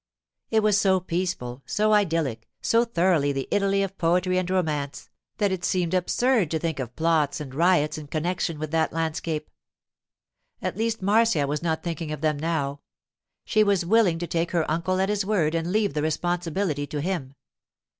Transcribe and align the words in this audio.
It 0.49 0.63
was 0.63 0.81
so 0.81 0.99
peaceful, 0.99 1.61
so 1.67 1.93
idyllic, 1.93 2.49
so 2.59 2.83
thoroughly 2.85 3.31
the 3.31 3.47
Italy 3.51 3.83
of 3.83 3.99
poetry 3.99 4.39
and 4.39 4.49
romance, 4.49 5.11
that 5.37 5.51
it 5.51 5.63
seemed 5.63 5.93
absurd 5.93 6.49
to 6.49 6.57
think 6.57 6.79
of 6.79 6.95
plots 6.95 7.39
and 7.39 7.53
riots 7.53 7.99
in 7.99 8.07
connexion 8.07 8.57
with 8.57 8.71
that 8.71 8.91
landscape. 8.91 9.47
At 10.59 10.75
least 10.75 11.03
Marcia 11.03 11.45
was 11.45 11.61
not 11.61 11.83
thinking 11.83 12.11
of 12.11 12.21
them 12.21 12.37
now; 12.39 12.79
she 13.45 13.63
was 13.63 13.85
willing 13.85 14.17
to 14.17 14.25
take 14.25 14.49
her 14.53 14.65
uncle 14.71 14.99
at 14.99 15.07
his 15.09 15.23
word 15.23 15.53
and 15.53 15.71
leave 15.71 15.93
the 15.93 16.01
responsibility 16.01 16.87
to 16.87 16.99
him. 16.99 17.35